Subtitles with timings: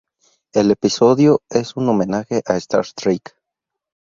[0.51, 3.35] El episodio es un homenaje a Star Trek.